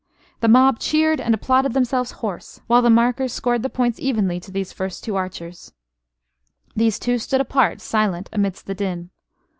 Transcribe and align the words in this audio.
The 0.39 0.47
mob 0.47 0.79
cheered 0.79 1.21
and 1.21 1.31
applauded 1.35 1.73
themselves 1.73 2.09
hoarse; 2.25 2.59
while 2.65 2.81
the 2.81 2.89
markers 2.89 3.33
scored 3.33 3.61
the 3.61 3.69
points 3.69 3.99
evenly 3.99 4.39
to 4.39 4.49
these 4.49 4.73
first 4.73 5.03
two 5.03 5.15
archers. 5.15 5.73
These 6.75 6.97
two 6.97 7.19
stood 7.19 7.39
apart, 7.39 7.81
silent 7.81 8.27
amidst 8.33 8.65
the 8.65 8.73
din. 8.73 9.11